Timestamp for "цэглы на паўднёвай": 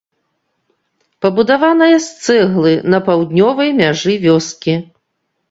2.39-3.69